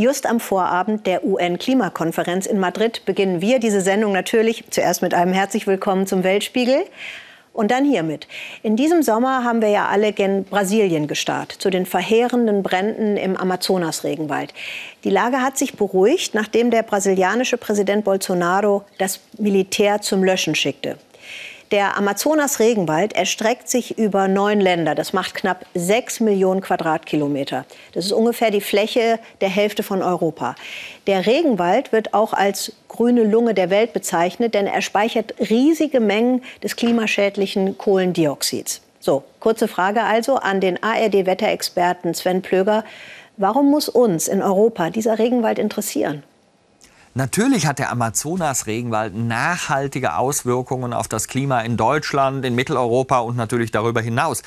Just 0.00 0.24
am 0.24 0.40
Vorabend 0.40 1.06
der 1.06 1.26
UN-Klimakonferenz 1.26 2.46
in 2.46 2.58
Madrid 2.58 3.04
beginnen 3.04 3.42
wir 3.42 3.58
diese 3.58 3.82
Sendung 3.82 4.12
natürlich 4.12 4.64
zuerst 4.70 5.02
mit 5.02 5.12
einem 5.12 5.34
herzlich 5.34 5.66
willkommen 5.66 6.06
zum 6.06 6.24
Weltspiegel. 6.24 6.86
Und 7.52 7.70
dann 7.70 7.84
hiermit. 7.84 8.26
In 8.62 8.76
diesem 8.76 9.02
Sommer 9.02 9.44
haben 9.44 9.60
wir 9.60 9.68
ja 9.68 9.88
alle 9.88 10.14
gen 10.14 10.44
Brasilien 10.44 11.06
gestartet, 11.06 11.60
zu 11.60 11.68
den 11.68 11.84
verheerenden 11.84 12.62
Bränden 12.62 13.18
im 13.18 13.36
Amazonas-Regenwald. 13.36 14.54
Die 15.04 15.10
Lage 15.10 15.42
hat 15.42 15.58
sich 15.58 15.74
beruhigt, 15.74 16.32
nachdem 16.32 16.70
der 16.70 16.82
brasilianische 16.82 17.58
Präsident 17.58 18.06
Bolsonaro 18.06 18.84
das 18.96 19.20
Militär 19.36 20.00
zum 20.00 20.24
Löschen 20.24 20.54
schickte. 20.54 20.96
Der 21.70 21.96
Amazonas-Regenwald 21.96 23.12
erstreckt 23.12 23.68
sich 23.68 23.96
über 23.96 24.26
neun 24.26 24.58
Länder. 24.60 24.96
Das 24.96 25.12
macht 25.12 25.36
knapp 25.36 25.64
sechs 25.72 26.18
Millionen 26.18 26.62
Quadratkilometer. 26.62 27.64
Das 27.92 28.06
ist 28.06 28.12
ungefähr 28.12 28.50
die 28.50 28.60
Fläche 28.60 29.20
der 29.40 29.50
Hälfte 29.50 29.84
von 29.84 30.02
Europa. 30.02 30.56
Der 31.06 31.26
Regenwald 31.26 31.92
wird 31.92 32.12
auch 32.12 32.32
als 32.32 32.72
grüne 32.88 33.22
Lunge 33.22 33.54
der 33.54 33.70
Welt 33.70 33.92
bezeichnet, 33.92 34.54
denn 34.54 34.66
er 34.66 34.82
speichert 34.82 35.34
riesige 35.48 36.00
Mengen 36.00 36.42
des 36.60 36.74
klimaschädlichen 36.74 37.78
Kohlendioxids. 37.78 38.80
So, 38.98 39.22
kurze 39.38 39.68
Frage 39.68 40.02
also 40.02 40.36
an 40.36 40.60
den 40.60 40.82
ARD-Wetterexperten 40.82 42.14
Sven 42.14 42.42
Plöger. 42.42 42.84
Warum 43.36 43.70
muss 43.70 43.88
uns 43.88 44.26
in 44.26 44.42
Europa 44.42 44.90
dieser 44.90 45.20
Regenwald 45.20 45.60
interessieren? 45.60 46.24
Natürlich 47.14 47.66
hat 47.66 47.80
der 47.80 47.90
Amazonas-Regenwald 47.90 49.16
nachhaltige 49.16 50.14
Auswirkungen 50.14 50.92
auf 50.92 51.08
das 51.08 51.26
Klima 51.26 51.60
in 51.60 51.76
Deutschland, 51.76 52.44
in 52.44 52.54
Mitteleuropa 52.54 53.18
und 53.18 53.36
natürlich 53.36 53.72
darüber 53.72 54.00
hinaus 54.00 54.42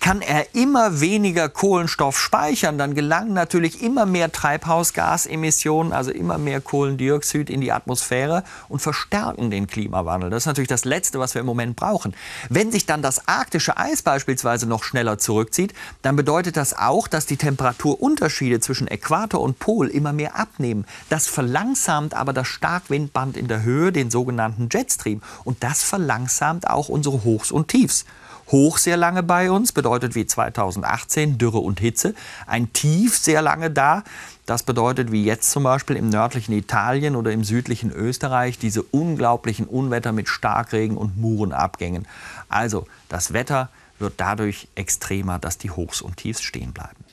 kann 0.00 0.22
er 0.22 0.54
immer 0.54 1.00
weniger 1.00 1.48
Kohlenstoff 1.48 2.18
speichern, 2.18 2.78
dann 2.78 2.94
gelangen 2.94 3.32
natürlich 3.32 3.82
immer 3.82 4.06
mehr 4.06 4.32
Treibhausgasemissionen, 4.32 5.92
also 5.92 6.10
immer 6.10 6.38
mehr 6.38 6.60
Kohlendioxid 6.60 7.50
in 7.50 7.60
die 7.60 7.72
Atmosphäre 7.72 8.44
und 8.68 8.80
verstärken 8.80 9.50
den 9.50 9.66
Klimawandel. 9.66 10.30
Das 10.30 10.44
ist 10.44 10.46
natürlich 10.46 10.68
das 10.68 10.84
Letzte, 10.84 11.18
was 11.18 11.34
wir 11.34 11.40
im 11.40 11.46
Moment 11.46 11.76
brauchen. 11.76 12.14
Wenn 12.48 12.72
sich 12.72 12.86
dann 12.86 13.02
das 13.02 13.28
arktische 13.28 13.76
Eis 13.76 14.02
beispielsweise 14.02 14.66
noch 14.66 14.84
schneller 14.84 15.18
zurückzieht, 15.18 15.74
dann 16.02 16.16
bedeutet 16.16 16.56
das 16.56 16.76
auch, 16.76 17.08
dass 17.08 17.26
die 17.26 17.36
Temperaturunterschiede 17.36 18.60
zwischen 18.60 18.88
Äquator 18.88 19.40
und 19.40 19.58
Pol 19.58 19.88
immer 19.88 20.12
mehr 20.12 20.36
abnehmen. 20.36 20.86
Das 21.08 21.26
verlangsamt 21.26 22.14
aber 22.14 22.32
das 22.32 22.46
Starkwindband 22.46 23.36
in 23.36 23.48
der 23.48 23.62
Höhe, 23.62 23.92
den 23.92 24.10
sogenannten 24.10 24.68
Jetstream. 24.70 25.22
Und 25.44 25.62
das 25.62 25.82
verlangsamt 25.82 26.68
auch 26.68 26.88
unsere 26.88 27.24
Hochs 27.24 27.50
und 27.50 27.68
Tiefs. 27.68 28.04
Hoch 28.50 28.78
sehr 28.78 28.96
lange 28.96 29.22
bei 29.22 29.50
uns, 29.50 29.72
bedeutet 29.72 30.14
wie 30.14 30.26
2018 30.26 31.38
Dürre 31.38 31.58
und 31.58 31.80
Hitze. 31.80 32.14
Ein 32.46 32.72
Tief 32.72 33.16
sehr 33.16 33.42
lange 33.42 33.70
da, 33.70 34.04
das 34.46 34.62
bedeutet 34.62 35.12
wie 35.12 35.24
jetzt 35.24 35.50
zum 35.50 35.64
Beispiel 35.64 35.96
im 35.96 36.08
nördlichen 36.08 36.52
Italien 36.52 37.16
oder 37.16 37.32
im 37.32 37.44
südlichen 37.44 37.92
Österreich 37.92 38.58
diese 38.58 38.82
unglaublichen 38.82 39.66
Unwetter 39.66 40.12
mit 40.12 40.28
Starkregen 40.28 40.96
und 40.96 41.18
Murenabgängen. 41.18 42.06
Also 42.48 42.86
das 43.08 43.34
Wetter 43.34 43.68
wird 43.98 44.14
dadurch 44.16 44.68
extremer, 44.74 45.38
dass 45.38 45.58
die 45.58 45.70
Hochs 45.70 46.00
und 46.00 46.16
Tiefs 46.16 46.42
stehen 46.42 46.72
bleiben. 46.72 47.07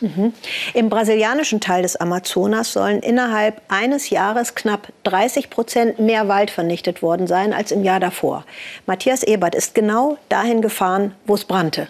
Mhm. 0.00 0.32
Im 0.74 0.88
brasilianischen 0.88 1.60
Teil 1.60 1.82
des 1.82 1.96
Amazonas 1.96 2.72
sollen 2.72 3.00
innerhalb 3.00 3.60
eines 3.68 4.10
Jahres 4.10 4.54
knapp 4.54 4.92
30 5.04 5.50
Prozent 5.50 5.98
mehr 5.98 6.28
Wald 6.28 6.50
vernichtet 6.50 7.02
worden 7.02 7.26
sein 7.26 7.52
als 7.52 7.72
im 7.72 7.82
Jahr 7.82 8.00
davor. 8.00 8.44
Matthias 8.86 9.22
Ebert 9.22 9.54
ist 9.54 9.74
genau 9.74 10.18
dahin 10.28 10.62
gefahren, 10.62 11.14
wo 11.26 11.34
es 11.34 11.44
brannte. 11.44 11.88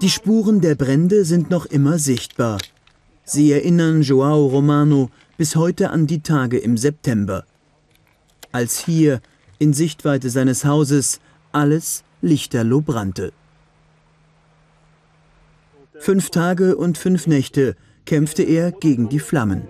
Die 0.00 0.10
Spuren 0.10 0.60
der 0.60 0.74
Brände 0.74 1.24
sind 1.24 1.50
noch 1.50 1.66
immer 1.66 1.98
sichtbar. 1.98 2.58
Sie 3.24 3.52
erinnern 3.52 4.02
Joao 4.02 4.46
Romano 4.46 5.10
bis 5.36 5.56
heute 5.56 5.90
an 5.90 6.06
die 6.06 6.22
Tage 6.22 6.58
im 6.58 6.76
September, 6.76 7.44
als 8.52 8.84
hier 8.84 9.20
in 9.58 9.72
Sichtweite 9.72 10.30
seines 10.30 10.64
Hauses 10.64 11.20
alles 11.52 12.02
lichterloh 12.20 12.80
brannte. 12.80 13.32
Fünf 16.02 16.30
Tage 16.30 16.76
und 16.76 16.98
fünf 16.98 17.28
Nächte 17.28 17.76
kämpfte 18.06 18.42
er 18.42 18.72
gegen 18.72 19.08
die 19.08 19.20
Flammen. 19.20 19.68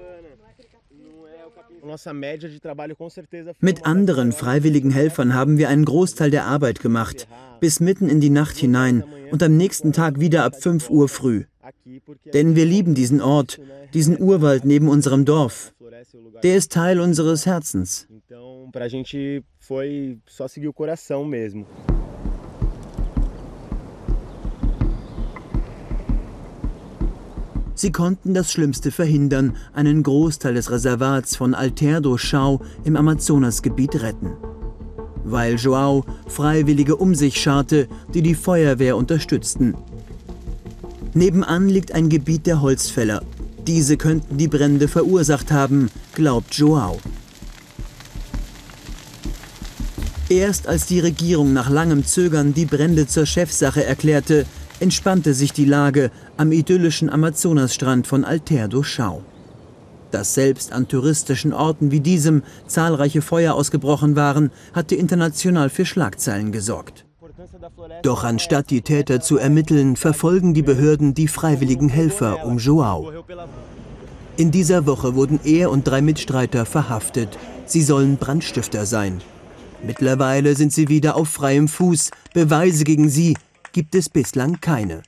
Mit 3.60 3.84
anderen 3.84 4.32
freiwilligen 4.32 4.90
Helfern 4.90 5.34
haben 5.34 5.58
wir 5.58 5.68
einen 5.68 5.84
Großteil 5.84 6.30
der 6.30 6.46
Arbeit 6.46 6.80
gemacht, 6.80 7.28
bis 7.60 7.80
mitten 7.80 8.08
in 8.08 8.22
die 8.22 8.30
Nacht 8.30 8.56
hinein 8.56 9.04
und 9.30 9.42
am 9.42 9.58
nächsten 9.58 9.92
Tag 9.92 10.20
wieder 10.20 10.44
ab 10.44 10.56
5 10.56 10.88
Uhr 10.88 11.10
früh. 11.10 11.44
Denn 12.32 12.56
wir 12.56 12.64
lieben 12.64 12.94
diesen 12.94 13.20
Ort, 13.20 13.60
diesen 13.92 14.18
Urwald 14.18 14.64
neben 14.64 14.88
unserem 14.88 15.26
Dorf. 15.26 15.74
Der 16.42 16.56
ist 16.56 16.72
Teil 16.72 16.98
unseres 16.98 17.44
Herzens. 17.44 18.08
Sie 27.82 27.90
konnten 27.90 28.32
das 28.32 28.52
Schlimmste 28.52 28.92
verhindern, 28.92 29.56
einen 29.74 30.04
Großteil 30.04 30.54
des 30.54 30.70
Reservats 30.70 31.34
von 31.34 31.52
Alter 31.52 32.00
do 32.00 32.14
Chão 32.14 32.60
im 32.84 32.94
Amazonasgebiet 32.94 34.00
retten. 34.00 34.34
Weil 35.24 35.56
Joao 35.56 36.04
Freiwillige 36.28 36.94
um 36.94 37.16
sich 37.16 37.40
scharte, 37.40 37.88
die 38.14 38.22
die 38.22 38.36
Feuerwehr 38.36 38.96
unterstützten. 38.96 39.74
Nebenan 41.12 41.68
liegt 41.68 41.90
ein 41.90 42.08
Gebiet 42.08 42.46
der 42.46 42.60
Holzfäller. 42.60 43.20
Diese 43.66 43.96
könnten 43.96 44.36
die 44.36 44.46
Brände 44.46 44.86
verursacht 44.86 45.50
haben, 45.50 45.90
glaubt 46.14 46.54
Joao. 46.54 47.00
Erst 50.28 50.68
als 50.68 50.86
die 50.86 51.00
Regierung 51.00 51.52
nach 51.52 51.68
langem 51.68 52.06
Zögern 52.06 52.54
die 52.54 52.64
Brände 52.64 53.08
zur 53.08 53.26
Chefsache 53.26 53.84
erklärte, 53.84 54.46
entspannte 54.82 55.32
sich 55.32 55.52
die 55.52 55.64
Lage 55.64 56.10
am 56.36 56.50
idyllischen 56.50 57.08
Amazonasstrand 57.08 58.06
von 58.06 58.24
Alter 58.24 58.68
Chão. 58.82 59.20
Dass 60.10 60.34
selbst 60.34 60.72
an 60.72 60.88
touristischen 60.88 61.52
Orten 61.52 61.92
wie 61.92 62.00
diesem 62.00 62.42
zahlreiche 62.66 63.22
Feuer 63.22 63.54
ausgebrochen 63.54 64.16
waren, 64.16 64.50
hatte 64.74 64.96
international 64.96 65.70
für 65.70 65.86
Schlagzeilen 65.86 66.50
gesorgt. 66.50 67.06
Doch 68.02 68.24
anstatt 68.24 68.70
die 68.70 68.82
Täter 68.82 69.20
zu 69.20 69.38
ermitteln, 69.38 69.96
verfolgen 69.96 70.52
die 70.52 70.62
Behörden 70.62 71.14
die 71.14 71.28
freiwilligen 71.28 71.88
Helfer 71.88 72.44
um 72.44 72.58
Joao. 72.58 73.12
In 74.36 74.50
dieser 74.50 74.84
Woche 74.86 75.14
wurden 75.14 75.38
er 75.44 75.70
und 75.70 75.86
drei 75.86 76.02
Mitstreiter 76.02 76.66
verhaftet. 76.66 77.38
Sie 77.66 77.82
sollen 77.82 78.16
Brandstifter 78.16 78.84
sein. 78.84 79.20
Mittlerweile 79.84 80.56
sind 80.56 80.72
sie 80.72 80.88
wieder 80.88 81.16
auf 81.16 81.28
freiem 81.28 81.68
Fuß. 81.68 82.10
Beweise 82.34 82.84
gegen 82.84 83.08
sie 83.08 83.36
gibt 83.72 83.94
es 83.94 84.08
bislang 84.08 84.60
keine. 84.60 85.02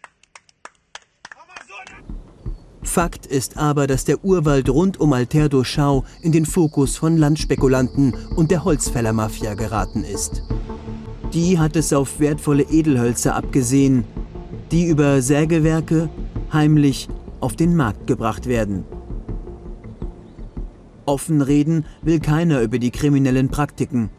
Fakt 2.82 3.26
ist 3.26 3.56
aber, 3.56 3.86
dass 3.86 4.04
der 4.04 4.24
Urwald 4.24 4.68
rund 4.68 5.00
um 5.00 5.12
Alter 5.12 5.48
Chão 5.64 6.04
in 6.22 6.32
den 6.32 6.46
Fokus 6.46 6.96
von 6.96 7.16
Landspekulanten 7.16 8.14
und 8.36 8.50
der 8.50 8.64
Holzfällermafia 8.64 9.54
geraten 9.54 10.04
ist. 10.04 10.42
Die 11.32 11.58
hat 11.58 11.74
es 11.76 11.92
auf 11.92 12.20
wertvolle 12.20 12.62
Edelhölzer 12.62 13.34
abgesehen, 13.34 14.04
die 14.70 14.86
über 14.86 15.22
Sägewerke 15.22 16.08
heimlich 16.52 17.08
auf 17.40 17.56
den 17.56 17.74
Markt 17.74 18.06
gebracht 18.06 18.46
werden. 18.46 18.84
Offen 21.06 21.42
reden 21.42 21.84
will 22.02 22.20
keiner 22.20 22.60
über 22.60 22.78
die 22.78 22.90
kriminellen 22.90 23.48
Praktiken. 23.48 24.10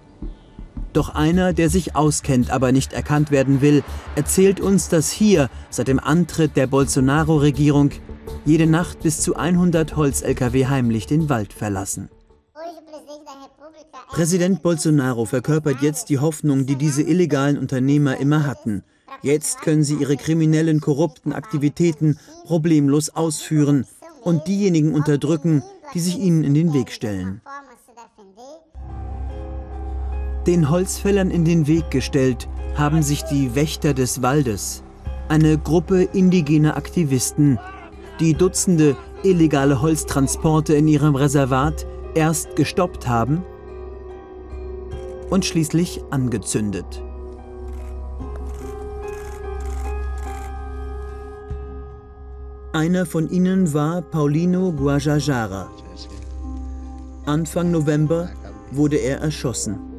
Doch 0.96 1.14
einer, 1.14 1.52
der 1.52 1.70
sich 1.70 1.94
auskennt, 1.94 2.52
aber 2.52 2.72
nicht 2.72 2.94
erkannt 2.94 3.30
werden 3.30 3.60
will, 3.60 3.84
erzählt 4.16 4.62
uns, 4.62 4.88
dass 4.88 5.12
hier 5.12 5.50
seit 5.70 5.90
dem 5.90 6.00
Antritt 6.00 6.56
der 6.56 6.68
Bolsonaro-Regierung 6.68 7.90
jede 8.46 8.66
Nacht 8.66 9.02
bis 9.02 9.20
zu 9.20 9.36
100 9.36 9.98
Holz-Lkw 9.98 10.68
heimlich 10.68 11.06
den 11.06 11.28
Wald 11.28 11.52
verlassen. 11.52 12.08
Präsident 14.08 14.64
Bolsonaro 14.64 15.26
verkörpert 15.26 15.82
jetzt 15.82 16.08
die 16.08 16.20
Hoffnung, 16.20 16.66
die 16.66 16.78
diese 16.78 17.02
illegalen 17.02 17.58
Unternehmer 17.58 18.16
immer 18.16 18.46
hatten. 18.46 18.82
Jetzt 19.22 19.64
können 19.64 19.84
sie 19.84 19.96
ihre 19.96 20.16
kriminellen, 20.16 20.80
korrupten 20.80 21.34
Aktivitäten 21.34 22.18
problemlos 22.46 23.10
ausführen 23.10 23.86
und 24.22 24.48
diejenigen 24.48 24.94
unterdrücken, 24.94 25.62
die 25.94 26.00
sich 26.00 26.18
ihnen 26.18 26.46
in 26.46 26.54
den 26.54 26.74
Weg 26.74 26.90
stellen 26.94 27.42
den 30.48 30.70
Holzfällern 30.70 31.32
in 31.32 31.46
den 31.46 31.68
Weg 31.68 31.90
gestellt 31.92 32.48
haben 32.76 33.02
sich 33.04 33.24
die 33.24 33.56
Wächter 33.56 33.94
des 33.94 34.22
Waldes, 34.22 34.84
eine 35.30 35.58
Gruppe 35.58 36.04
indigener 36.04 36.78
Aktivisten, 36.78 37.58
die 38.20 38.34
Dutzende 38.34 38.96
illegale 39.24 39.82
Holztransporte 39.82 40.76
in 40.76 40.88
ihrem 40.88 41.16
Reservat 41.16 41.86
erst 42.14 42.56
gestoppt 42.56 43.08
haben 43.08 43.44
und 45.30 45.46
schließlich 45.46 46.02
angezündet. 46.12 47.02
Einer 52.74 53.06
von 53.06 53.30
ihnen 53.30 53.74
war 53.74 54.02
Paulino 54.02 54.74
Guajajara. 54.74 55.72
Anfang 57.26 57.72
November 57.72 58.30
wurde 58.72 58.98
er 58.98 59.20
erschossen. 59.22 59.95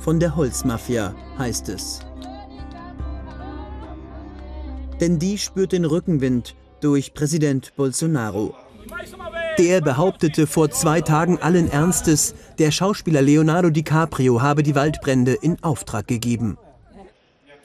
Von 0.00 0.18
der 0.18 0.34
Holzmafia 0.34 1.14
heißt 1.38 1.68
es. 1.68 2.00
Denn 4.98 5.18
die 5.18 5.36
spürt 5.36 5.72
den 5.72 5.84
Rückenwind 5.84 6.56
durch 6.80 7.12
Präsident 7.12 7.72
Bolsonaro. 7.76 8.54
Der 9.58 9.82
behauptete 9.82 10.46
vor 10.46 10.70
zwei 10.70 11.02
Tagen 11.02 11.38
allen 11.42 11.70
Ernstes, 11.70 12.34
der 12.58 12.70
Schauspieler 12.70 13.20
Leonardo 13.20 13.68
DiCaprio 13.68 14.40
habe 14.40 14.62
die 14.62 14.74
Waldbrände 14.74 15.34
in 15.34 15.62
Auftrag 15.62 16.06
gegeben. 16.06 16.56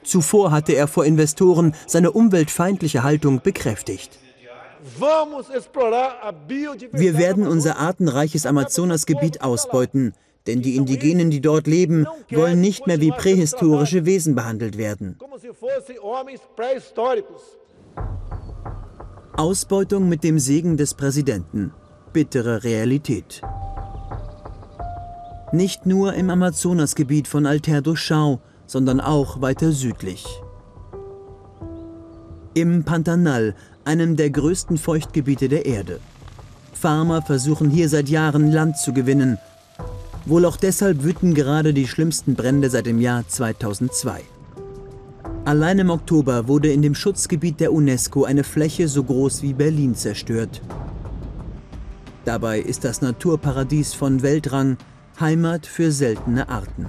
Zuvor 0.02 0.50
hatte 0.50 0.74
er 0.74 0.88
vor 0.88 1.06
Investoren 1.06 1.74
seine 1.86 2.12
umweltfeindliche 2.12 3.02
Haltung 3.02 3.40
bekräftigt. 3.40 4.18
Wir 6.92 7.18
werden 7.18 7.46
unser 7.46 7.78
artenreiches 7.78 8.44
Amazonasgebiet 8.46 9.40
ausbeuten, 9.40 10.14
denn 10.46 10.62
die 10.62 10.76
Indigenen, 10.76 11.30
die 11.30 11.40
dort 11.40 11.66
leben, 11.66 12.06
wollen 12.30 12.60
nicht 12.60 12.86
mehr 12.86 13.00
wie 13.00 13.10
prähistorische 13.10 14.04
Wesen 14.04 14.34
behandelt 14.34 14.78
werden. 14.78 15.18
Ausbeutung 19.36 20.08
mit 20.08 20.24
dem 20.24 20.38
Segen 20.38 20.76
des 20.76 20.94
Präsidenten. 20.94 21.72
Bittere 22.12 22.64
Realität. 22.64 23.42
Nicht 25.52 25.86
nur 25.86 26.14
im 26.14 26.30
Amazonasgebiet 26.30 27.28
von 27.28 27.46
Alter 27.46 27.82
do 27.82 27.92
Chão, 27.92 28.38
sondern 28.66 29.00
auch 29.00 29.40
weiter 29.40 29.72
südlich. 29.72 30.24
Im 32.54 32.84
Pantanal, 32.84 33.54
einem 33.84 34.16
der 34.16 34.30
größten 34.30 34.78
Feuchtgebiete 34.78 35.48
der 35.48 35.66
Erde. 35.66 36.00
Farmer 36.72 37.22
versuchen 37.22 37.70
hier 37.70 37.88
seit 37.88 38.08
Jahren 38.08 38.50
Land 38.50 38.78
zu 38.78 38.92
gewinnen. 38.92 39.38
Wohl 40.26 40.44
auch 40.44 40.56
deshalb 40.56 41.04
wüten 41.04 41.34
gerade 41.34 41.72
die 41.72 41.86
schlimmsten 41.86 42.34
Brände 42.34 42.68
seit 42.68 42.86
dem 42.86 43.00
Jahr 43.00 43.26
2002. 43.28 44.22
Allein 45.44 45.78
im 45.78 45.90
Oktober 45.90 46.48
wurde 46.48 46.72
in 46.72 46.82
dem 46.82 46.96
Schutzgebiet 46.96 47.60
der 47.60 47.72
UNESCO 47.72 48.24
eine 48.24 48.42
Fläche 48.42 48.88
so 48.88 49.04
groß 49.04 49.42
wie 49.42 49.52
Berlin 49.52 49.94
zerstört. 49.94 50.60
Dabei 52.24 52.58
ist 52.58 52.84
das 52.84 53.02
Naturparadies 53.02 53.94
von 53.94 54.22
Weltrang 54.22 54.78
Heimat 55.20 55.64
für 55.64 55.92
seltene 55.92 56.48
Arten. 56.48 56.86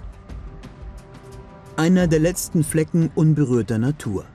Einer 1.75 2.07
der 2.07 2.19
letzten 2.19 2.63
Flecken 2.63 3.11
unberührter 3.13 3.77
Natur. 3.77 4.25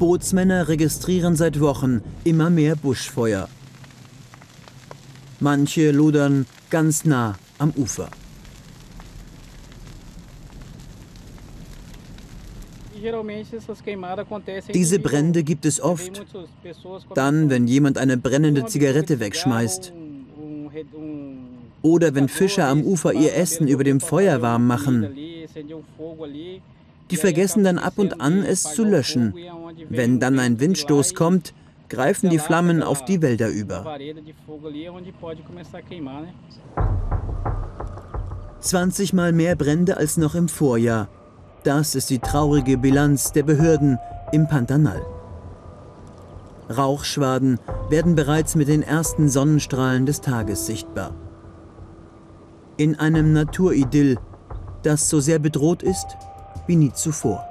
Bootsmänner 0.00 0.66
registrieren 0.66 1.36
seit 1.36 1.60
Wochen 1.60 2.00
immer 2.24 2.50
mehr 2.50 2.74
Buschfeuer. 2.74 3.48
Manche 5.40 5.90
lodern 5.90 6.44
ganz 6.68 7.06
nah 7.06 7.38
am 7.58 7.70
Ufer. 7.70 8.10
Diese 14.74 14.98
Brände 14.98 15.42
gibt 15.42 15.64
es 15.64 15.80
oft. 15.80 16.26
Dann, 17.14 17.48
wenn 17.48 17.66
jemand 17.66 17.96
eine 17.96 18.18
brennende 18.18 18.66
Zigarette 18.66 19.18
wegschmeißt. 19.20 19.94
Oder 21.80 22.14
wenn 22.14 22.28
Fischer 22.28 22.68
am 22.68 22.82
Ufer 22.82 23.14
ihr 23.14 23.34
Essen 23.34 23.66
über 23.66 23.84
dem 23.84 24.00
Feuer 24.00 24.42
warm 24.42 24.66
machen. 24.66 25.14
Die 27.10 27.16
vergessen 27.16 27.64
dann 27.64 27.78
ab 27.78 27.94
und 27.96 28.20
an, 28.20 28.42
es 28.42 28.74
zu 28.74 28.84
löschen. 28.84 29.34
Wenn 29.88 30.20
dann 30.20 30.38
ein 30.38 30.60
Windstoß 30.60 31.14
kommt, 31.14 31.54
greifen 31.90 32.30
die 32.30 32.38
Flammen 32.38 32.82
auf 32.82 33.04
die 33.04 33.20
Wälder 33.20 33.48
über. 33.48 33.84
20 38.60 39.12
Mal 39.12 39.32
mehr 39.32 39.56
Brände 39.56 39.96
als 39.96 40.16
noch 40.16 40.34
im 40.34 40.48
Vorjahr. 40.48 41.08
Das 41.64 41.94
ist 41.94 42.08
die 42.10 42.18
traurige 42.18 42.78
Bilanz 42.78 43.32
der 43.32 43.42
Behörden 43.42 43.98
im 44.32 44.48
Pantanal. 44.48 45.02
Rauchschwaden 46.74 47.58
werden 47.88 48.14
bereits 48.14 48.54
mit 48.54 48.68
den 48.68 48.82
ersten 48.82 49.28
Sonnenstrahlen 49.28 50.06
des 50.06 50.20
Tages 50.20 50.66
sichtbar. 50.66 51.14
In 52.76 52.98
einem 52.98 53.32
Naturidyll, 53.32 54.18
das 54.82 55.10
so 55.10 55.20
sehr 55.20 55.38
bedroht 55.38 55.82
ist 55.82 56.16
wie 56.66 56.76
nie 56.76 56.92
zuvor. 56.92 57.49